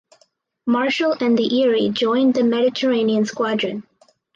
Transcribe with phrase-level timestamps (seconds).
[0.65, 3.83] Marshall and the Erie joined the Mediterranean Squadron.